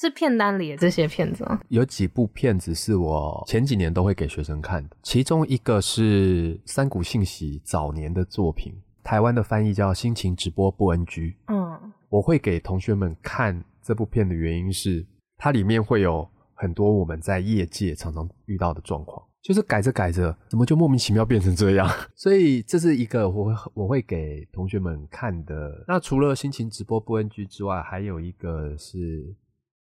[0.01, 1.61] 是片单里的这些片子吗？
[1.69, 11.05] 有几部片子是我前几年都会给学生看的，其中一个是三谷信息早年的作品，台湾的翻译叫《心情直播不 NG》。
[11.49, 11.93] 嗯。
[12.09, 21.87] 我会给同学们看这部片的原因是，它里面会有很多我们在业界常常遇到的状况，就是改着改着，怎么就莫名其妙变成这样？
[22.17, 25.85] 所以这是一个我会我会给同学们看的。
[25.87, 29.33] 那除了心情直播不 NG 之外，还有一个是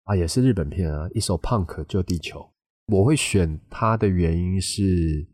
[0.06, 2.48] 啊，也是日本片啊，一首 Punk 救地球。
[2.86, 5.26] 我会选它的原因是，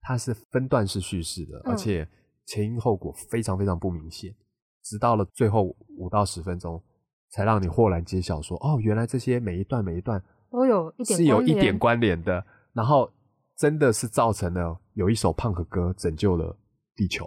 [0.00, 2.08] 它是分段式叙事的，而且
[2.46, 4.34] 前因后果非常非常不明显。
[4.82, 6.82] 直到了最后五到十分钟，
[7.30, 13.12] 才让你豁然揭晓，说哦，原来这些每一段每一段都有一点是有一点关联的，然后
[13.58, 16.58] 真的是造成了有一首 punk 歌拯救了
[16.96, 17.26] 地球，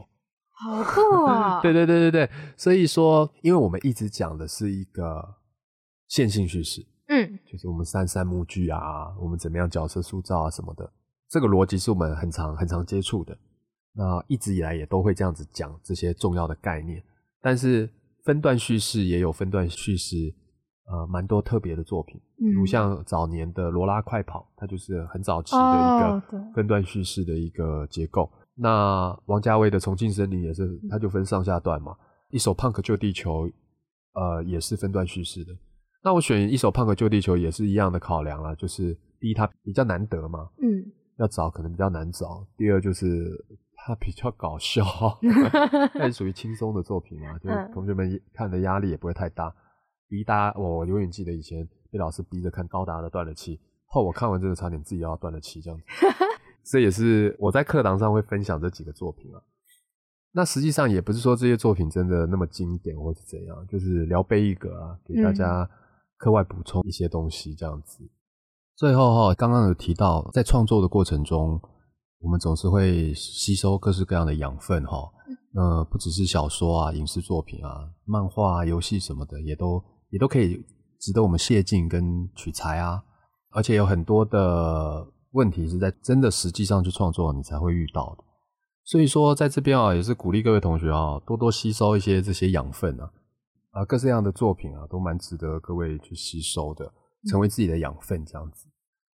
[0.49, 1.61] 好酷啊！
[1.61, 5.35] 对对对对对，所以说，因为我们一直讲的是一个
[6.07, 10.89] 线性叙事，嗯，就是我们三三幕剧啊，我们怎么样角色塑造啊什么的，
[11.29, 13.37] 这个逻辑是我们很常很常接触的，
[13.93, 17.03] 那一直以来也都会这样子讲这些重要的概念。
[17.41, 17.89] 但是
[18.23, 20.33] 分段叙事也有分段叙事，
[20.89, 28.31] 呃，蛮多特别的作品，比如像早年的《罗拉快跑》，它就是很早期的一个分段叙事的一个结构。
[28.55, 31.95] 那王家卫的《重庆森林》也是，它就分上下段嘛。
[32.29, 33.47] 一首《Punk 救地球》，
[34.13, 35.53] 呃，也是分段叙事的。
[36.03, 43.45] 那我选一首《Punk 救地球》也是一样的考量啊，就是第一，它比较难得嘛，嗯，要找可能比较难找；第二就是。
[43.79, 44.83] 它比较搞笑，
[45.95, 49.53] 那是属于轻松的作品嘛，就同学们看的压力也不会太大。
[50.09, 55.85] 逼大家，我永远记得以前被老师逼着看高达的断了气，后我看完真的差点自己要断了气这样子。
[56.69, 59.39] 这也是我在课堂上会分享这几个作品啊。
[60.33, 65.69] 那实际上也不是说这些作品真的那么经典或是怎样，就是聊备一格啊，给大家
[66.17, 67.99] 课外补充一些东西这样子。
[68.75, 71.61] 最后哈，刚刚有提到在创作的过程中。
[72.19, 75.07] 我们总是会吸收各式各样的养分，哈，
[75.53, 80.65] 呃不只是小说啊、影视作品啊、漫画、啊、游戏什么的，也都也都可以
[80.99, 83.03] 值得我们借鉴跟取材啊。
[83.51, 88.23] 而且有很多的问题是在真的实际上去创作，你才会遇到的。
[88.83, 93.11] 所以说，在这边啊，也是鼓励各位同学啊，多多吸收一些这些养分啊，
[93.77, 96.91] 啊，各式各样的作品啊，都蛮值得各位去吸收的，
[97.29, 98.67] 成为自己的养分这样子。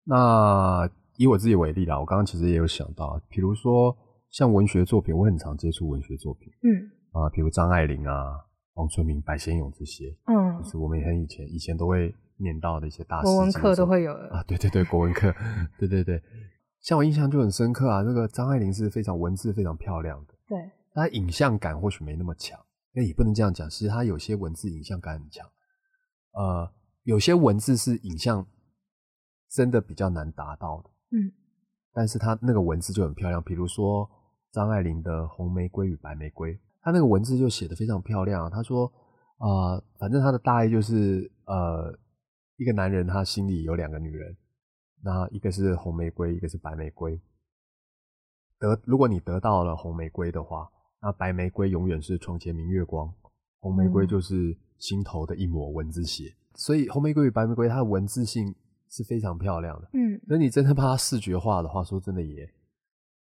[0.03, 0.89] 那。
[1.17, 3.95] 以我自己为例啦，我刚刚其实也有想到，比如说
[4.31, 8.39] 像文学作品，我很常接触文学作品，嗯，啊，比如张爱玲啊、
[8.73, 13.25] 王春明、白先勇这些，嗯，就是我们也很以前以前都会念到的一些大师。
[13.25, 15.31] 国文课都会有啊，对对对，国文课，
[15.77, 16.19] 对对对，
[16.79, 22.57] 像我印象就很深刻啊，那个张爱玲是非常文字非常漂亮的，对，她影像感或许没那么强，
[22.93, 25.47] 那也不能这样讲，其实他有些文字影像感很强，
[26.33, 26.71] 呃，
[27.03, 28.45] 有些文字是影像
[29.49, 30.89] 真的比较难达到的。
[31.11, 31.31] 嗯，
[31.93, 34.09] 但是他那个文字就很漂亮，比如说
[34.51, 38.49] 张爱玲的《红玫瑰与白玫瑰》，他那个文字就写的非常漂亮。
[38.51, 38.91] 他说
[39.37, 41.97] 啊，反正他的大意就是，呃，
[42.57, 44.37] 一个男人他心里有两个女人，
[45.01, 47.19] 那一个是红玫瑰，一个是白玫瑰。
[48.59, 50.69] 得，如果你得到了红玫瑰的话，
[51.01, 53.13] 那白玫瑰永远是床前明月光，
[53.59, 56.33] 红玫瑰就是心头的一抹蚊子血。
[56.55, 58.55] 所以红玫瑰与白玫瑰，它的文字性。
[58.93, 62.43] 是非常漂亮的，嗯，那你真的把它视觉化的话，说真的也，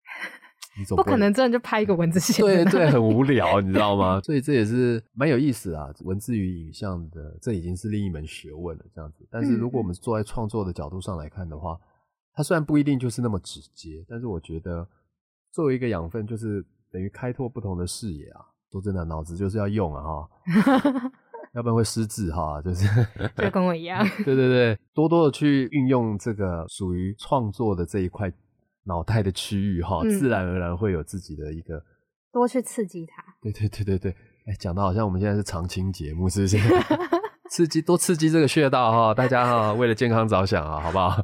[0.76, 4.20] 你总不可能真的就拍一个文字 血，对对， 很无聊，你知道吗？
[4.22, 9.24] 所以这也是蛮有意思啊，文字与影像的，这已经是另一门学问了，这样子。
[9.30, 11.80] 但是如果我们坐在创作的角度上来看的话，
[12.34, 14.90] 它虽然不一定就是那么直接，但是我觉得
[15.52, 18.42] 作为一个养分，就是等于开拓不同的视野啊。
[18.72, 21.12] 说真的，脑子就是要用啊，哈。
[21.54, 22.88] 要不然会失智哈，就是
[23.36, 24.08] 就跟我一样。
[24.24, 28.32] 对对对，多多的去运用这个属于创作的这一块
[28.86, 31.84] 脑袋的区域哈，自然而然会有自己的一个
[32.32, 33.22] 多去刺激它。
[33.42, 34.12] 对对对对对，
[34.46, 36.58] 哎，讲的好像我们现在是常青节目，是不是？
[37.50, 41.22] 刺激多刺激这个穴道哈，大家哈为了健康着想啊，好不好？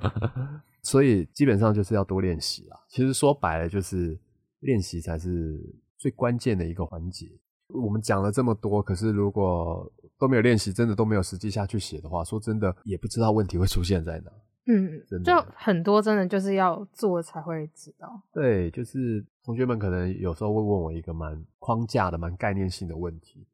[0.84, 2.76] 所以基本上就是要多练习啊。
[2.90, 4.20] 其实说白了就是
[4.60, 5.60] 练习才是
[5.98, 7.30] 最关键的一个环节。
[7.68, 14.32] 我们讲了这么多，可是如果都没有练习，真的都没有实际下去写的话，说真的也不知道问题会出现在哪。
[14.70, 18.22] 嗯，就很多真的就是要做才会知道。
[18.34, 23.46] 对，就是同学们可能有时候会问我一个蛮框架的、蛮概念性的问题，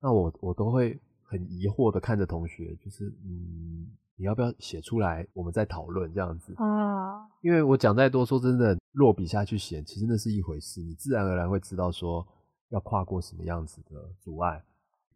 [0.00, 3.86] 那我我都会很疑惑的看着同学，就是嗯，
[4.20, 7.26] 你要不要写出来，我们再讨论这样子啊？
[7.40, 12.26] 因为我讲再多，说真的，落笔下去写，其实那是一回事，你自然而然会知道说
[12.68, 14.62] 要跨过什么样子的阻碍。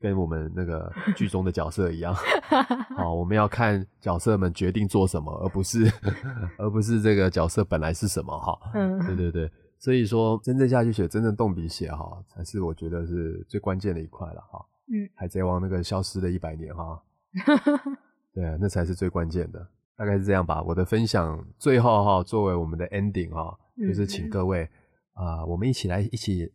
[0.01, 2.15] 跟我们那个剧中的角色一样，
[2.97, 5.91] 好，我们要看角色们决定做什么，而不是
[6.59, 8.59] 而不是这个角色本来是什么哈。
[8.75, 14.65] 嗯，对对对，所以说真正下去写，真正动笔写哈，才是我觉得是最关键的一块了哈。
[14.89, 17.03] 嗯，海贼王那个消失的一百年哈，
[18.35, 19.65] 对，那才是最关键的，
[19.97, 20.61] 大概是这样吧。
[20.63, 24.69] 我的分享最后哈，作为我们的 ending 哈，就是请各位
[25.13, 26.53] 啊，我们一起来一起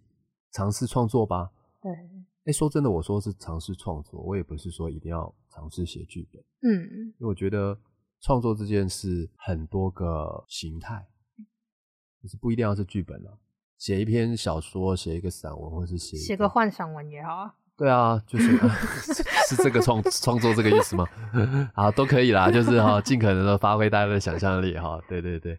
[0.52, 1.50] 尝试创作吧。
[1.82, 1.92] 对，
[2.44, 6.44] 哎，说真的，我说是尝试创作，我也不是说一定要尝试写剧本。
[6.64, 7.80] 嗯，因为我觉得
[8.20, 11.08] 创作这件事很多个形态，
[12.22, 13.40] 就是不一定要是剧本了。
[13.78, 17.56] 写一篇小说，写一个散文，或是写写个幻想文也好。
[17.80, 18.58] 对啊，就是
[19.48, 21.06] 是这个创创作这个意思吗？
[21.74, 25.00] 啊，都可以啦，就是哈，尽可能的发挥大家的想象力哈。
[25.08, 25.58] 对对对，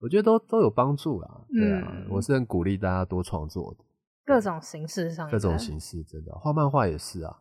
[0.00, 1.28] 我觉得都都有帮助啦。
[1.52, 3.84] 对啊，我是很鼓励大家多创作的，
[4.24, 7.36] 各种形式上，各种形式真的画漫画也是啊。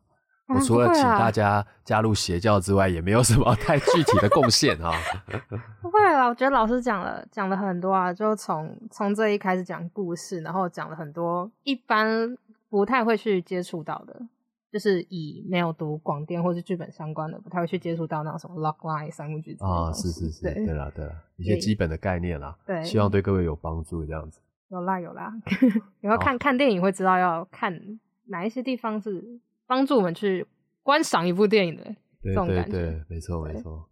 [0.47, 4.91] 我除了请大家加入邪教之外，也没有什么太具体的贡献哈。
[5.82, 12.38] 不会啦，我觉得老师讲了讲了很多啊，就从从这一开始讲故事，然后讲了很多一般
[12.76, 14.28] 不太会去接触到的，
[14.69, 24.41] 就是以没有读广电或是剧本相关的，不太会去接触到那种什么 log line 三部剧啊，是是是，对啦对啦，一些基本的概念啦，对，希望对各位有帮助这样子。
[24.69, 25.32] 有啦有啦，
[26.01, 27.80] 以后看看电影会知道要看
[28.26, 29.39] 哪一些地方是。
[29.67, 30.45] 帮助我们去
[30.84, 31.84] 观赏一部电影的
[32.21, 33.89] 这种感觉，没错没错。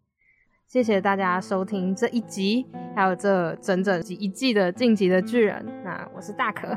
[0.68, 5.66] 谢谢大家收听这一集，还有这整整一季的《晋级的巨人》。
[5.84, 6.68] 那我是大可，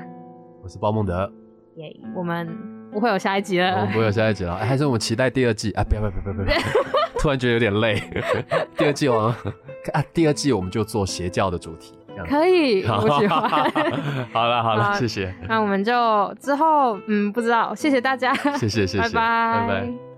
[0.62, 1.30] 我是包梦德。
[1.76, 2.48] 耶，我们
[2.92, 5.84] 不会有下一集了，我们不会有下一集了，还是我们期待第二季啊！
[5.84, 6.56] 不要不要不要不要！
[7.20, 8.02] 突然觉得有点累。
[8.76, 9.34] 第二季我
[9.92, 11.94] 啊，第二季我们就做邪教的主题。
[12.30, 13.50] 可以，我喜欢。
[14.32, 15.34] 好了好了，谢谢。
[15.46, 20.15] 那我们就之后，嗯，不知道，谢谢大家，谢谢谢谢，拜拜拜拜。